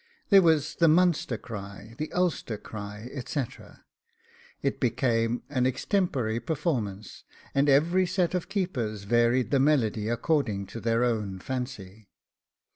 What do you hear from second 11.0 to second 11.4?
own